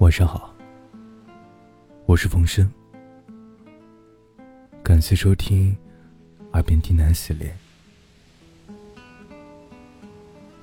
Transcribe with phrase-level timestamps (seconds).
[0.00, 0.52] 晚上好，
[2.04, 2.68] 我是冯生，
[4.82, 5.70] 感谢收听
[6.52, 7.54] 《耳边低喃》系列。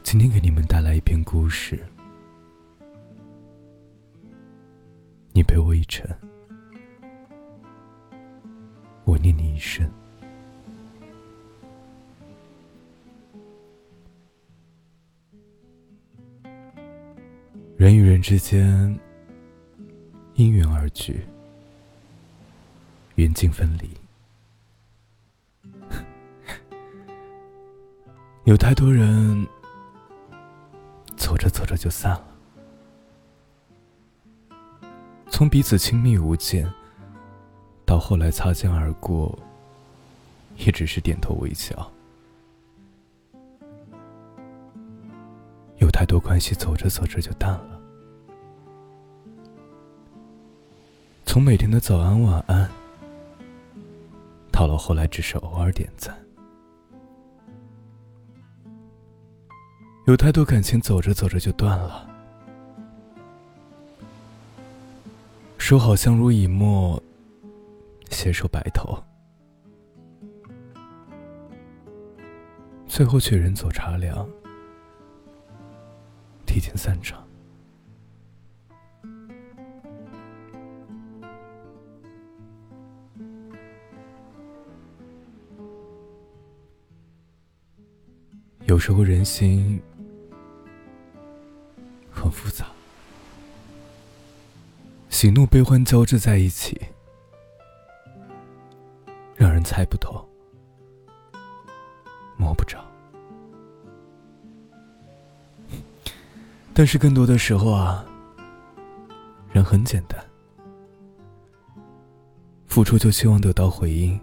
[0.03, 1.79] 今天给你们带来一篇故事，
[5.31, 6.05] 你陪我一程，
[9.05, 9.89] 我念你一生。
[17.77, 18.99] 人与人之间。
[20.41, 21.23] 因缘而聚，
[23.13, 23.95] 缘尽分离。
[28.45, 29.47] 有太多人
[31.15, 32.25] 走着走着就散了，
[35.29, 36.67] 从彼此亲密无间，
[37.85, 39.37] 到后来擦肩而过，
[40.57, 41.91] 也只是点头微笑。
[45.77, 47.70] 有太多关系走着走着就淡了。
[51.31, 52.69] 从每天的早安晚安，
[54.51, 56.13] 到了后来只是偶尔点赞。
[60.07, 62.05] 有太多感情走着走着就断了，
[65.57, 67.01] 说好相濡以沫，
[68.09, 69.01] 携手白头，
[72.87, 74.27] 最后却人走茶凉，
[76.45, 77.25] 提前散场。
[88.81, 89.79] 时候人心
[92.09, 92.65] 很复杂，
[95.07, 96.81] 喜怒悲欢交织在一起，
[99.35, 100.27] 让人猜不透、
[102.37, 102.83] 摸不着。
[106.73, 108.03] 但是更多的时候啊，
[109.51, 110.19] 人很简单，
[112.65, 114.19] 付出就希望得到回应，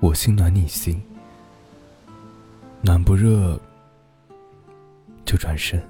[0.00, 1.00] 我心暖你心。
[2.84, 3.60] 暖不热，
[5.24, 5.80] 就转身。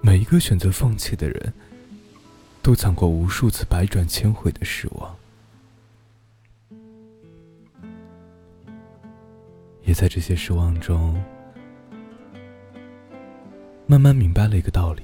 [0.00, 1.52] 每一个选择放弃的人，
[2.62, 5.14] 都尝过无数次百转千回的失望，
[9.84, 11.22] 也在这些失望中，
[13.86, 15.02] 慢慢明白了一个道理：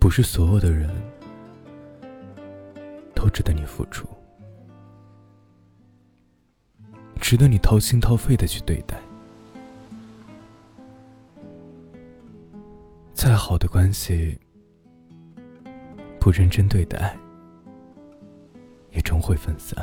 [0.00, 0.90] 不是所有的人。
[3.34, 4.06] 值得你付出，
[7.20, 8.96] 值得你掏心掏肺的去对待。
[13.12, 14.38] 再好的关系，
[16.20, 17.18] 不认真对待，
[18.92, 19.82] 也终会分散；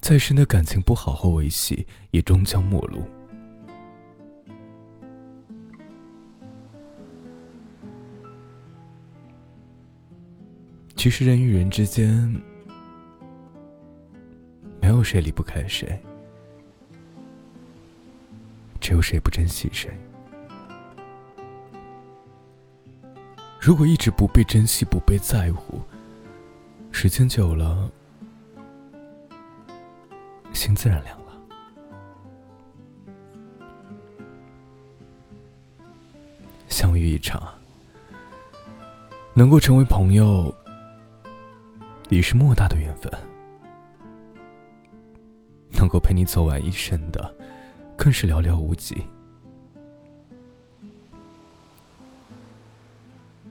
[0.00, 3.02] 再深的感情，不好好维系，也终将陌路。
[11.00, 12.14] 其实人与人之间，
[14.82, 15.98] 没有谁离不开谁，
[18.82, 19.90] 只有谁不珍惜谁。
[23.58, 25.80] 如果一直不被珍惜、不被在乎，
[26.92, 27.90] 时间久了，
[30.52, 31.32] 心自然凉了。
[36.68, 37.42] 相遇一场，
[39.32, 40.54] 能够成为朋友。
[42.10, 43.10] 已是莫大的缘分，
[45.70, 47.34] 能够陪你走完一生的，
[47.96, 49.02] 更是寥寥无几。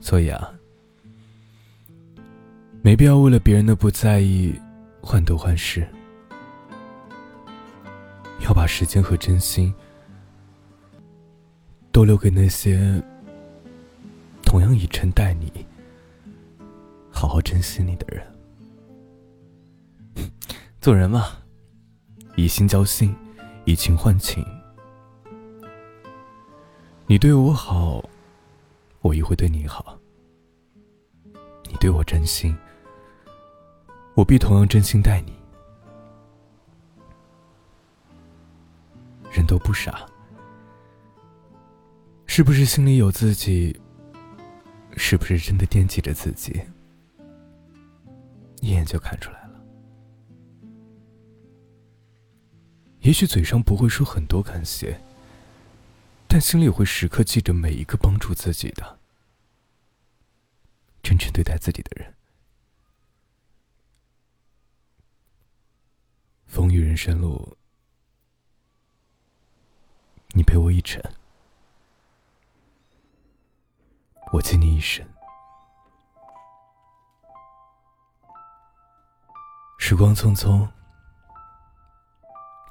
[0.00, 0.52] 所以啊，
[2.82, 4.54] 没必要为了别人的不在意
[5.00, 5.86] 患得患失，
[8.42, 9.72] 要把时间和真心
[11.92, 13.02] 都留给那些
[14.42, 15.50] 同样以诚待你、
[17.10, 18.22] 好好珍惜你的人。
[20.80, 21.26] 做人嘛，
[22.36, 23.14] 以心交心，
[23.66, 24.42] 以情换情。
[27.06, 28.02] 你对我好，
[29.02, 29.98] 我也会对你好。
[31.68, 32.56] 你对我真心，
[34.14, 35.38] 我必同样真心待你。
[39.30, 40.06] 人都不傻，
[42.24, 43.78] 是不是心里有自己？
[44.96, 46.58] 是不是真的惦记着自己？
[48.62, 49.39] 一眼就看出来。
[53.00, 55.00] 也许嘴上不会说很多感谢，
[56.28, 58.98] 但心里会时刻记着每一个帮助自己的、
[61.02, 62.14] 真诚对待自己的人。
[66.46, 66.96] 风雨人。
[66.96, 67.56] 生路，
[70.34, 71.02] 你陪我一程，
[74.32, 75.08] 我敬你一生。
[79.78, 80.68] 时光匆匆，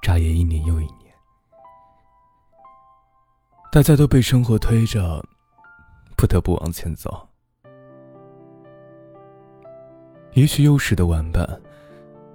[0.09, 1.13] 眨眼一年又一年，
[3.71, 5.23] 大家都被生活推着，
[6.17, 7.29] 不得不往前走。
[10.33, 11.47] 也许幼时的玩伴，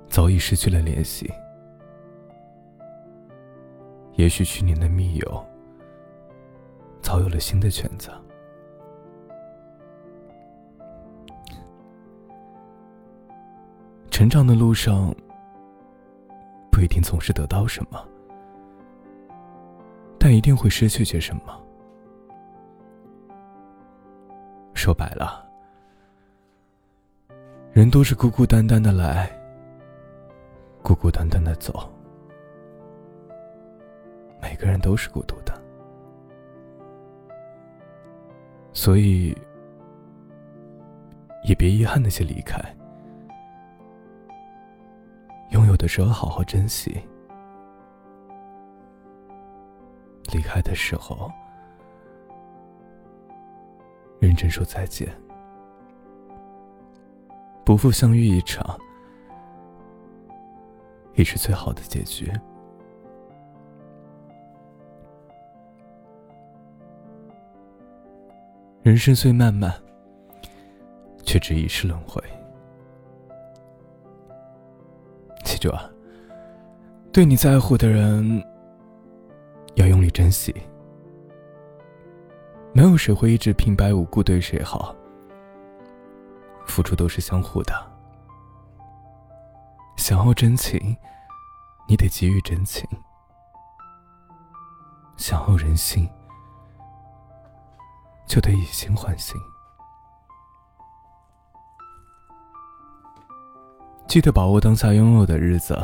[0.09, 1.27] 早已失去了联系；
[4.15, 5.47] 也许去年的密友，
[7.03, 8.13] 早有了新的选择。
[14.13, 15.13] 成长的路上，
[16.75, 18.05] 不一定总是得到什么，
[20.19, 21.43] 但一定会失去些什么。
[24.75, 25.49] 说白了，
[27.73, 29.31] 人都是孤孤单单的来，
[30.83, 31.89] 孤孤单单的走。
[34.43, 35.55] 每个人都是孤独的，
[38.73, 39.33] 所以
[41.45, 42.61] 也别遗憾那些离开。
[45.85, 46.99] 的时候好好珍惜，
[50.33, 51.31] 离开的时候
[54.19, 55.07] 认真说再见。
[57.67, 58.79] 不负相遇一场，
[61.17, 62.33] 也是最好的结局。
[68.83, 69.71] 人生虽漫漫，
[71.27, 72.23] 却只一世轮回。
[75.65, 75.91] 记住啊，
[77.11, 78.45] 对你在乎的人，
[79.77, 80.55] 要用力珍惜。
[82.75, 84.95] 没有谁会一直平白无故对谁好，
[86.67, 87.73] 付出都是相互的。
[89.97, 90.95] 想要真情，
[91.89, 92.85] 你得给予真情；
[95.17, 96.07] 想要人心，
[98.27, 99.35] 就得以心换心。
[104.07, 105.77] 记得把握当下拥有的日子，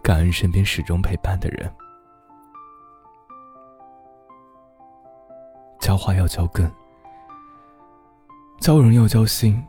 [0.00, 1.68] 感恩身边始终陪伴的人。
[5.80, 6.70] 浇花要浇根，
[8.60, 9.60] 交人要交心。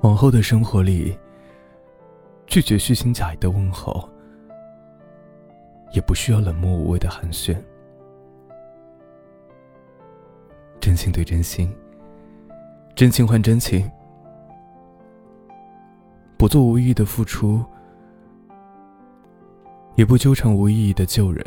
[0.00, 1.18] 往后的生活里，
[2.46, 4.08] 拒绝虚情假意的问候，
[5.92, 7.56] 也不需要冷漠无味的寒暄。
[10.78, 11.74] 真心对真心。
[12.94, 13.90] 真情换真情，
[16.38, 17.60] 不做无意义的付出，
[19.96, 21.44] 也不纠缠无意义的救人。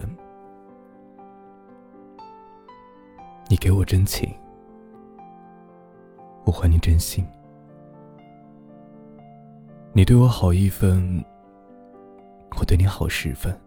[3.47, 4.29] 你给我真情，
[6.43, 7.25] 我还你真心。
[9.93, 11.23] 你对我好一分，
[12.59, 13.57] 我对你好十分。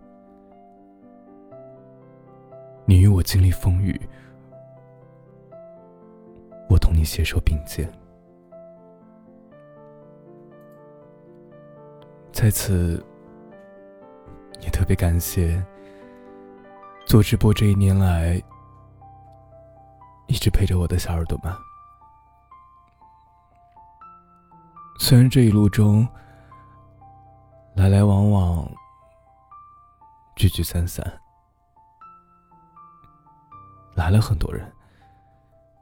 [2.85, 3.99] 你与我经历风雨。
[7.01, 7.91] 你携手并肩。
[12.31, 13.03] 在此，
[14.61, 15.65] 也特别感谢
[17.07, 18.35] 做直播这一年来
[20.27, 21.51] 一直陪着我的小耳朵们。
[24.99, 26.07] 虽然这一路中
[27.77, 28.71] 来来往往、
[30.37, 31.03] 聚聚散散，
[33.95, 34.71] 来了很多人。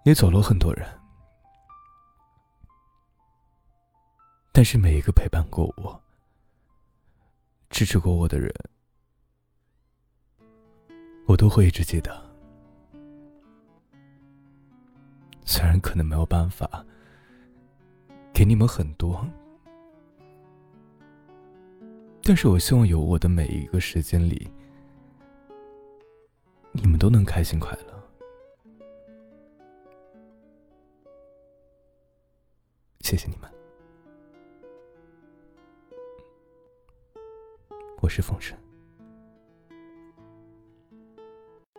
[0.04, 0.88] 也走了很多人，
[4.58, 6.02] 但是每一个陪伴过我、
[7.70, 8.52] 支持过我的人，
[11.28, 12.20] 我都会一直记得。
[15.44, 16.84] 虽然可能没有办法
[18.34, 19.24] 给你们很多，
[22.24, 24.50] 但是我希望有我的每一个时间里，
[26.72, 28.02] 你们都能开心快乐。
[33.02, 33.48] 谢谢你们，
[38.00, 38.67] 我是风声。